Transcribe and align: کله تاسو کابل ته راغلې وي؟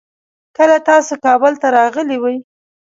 کله 0.57 0.77
تاسو 0.89 1.13
کابل 1.25 1.53
ته 1.61 1.67
راغلې 1.77 2.17
وي؟ 2.23 2.37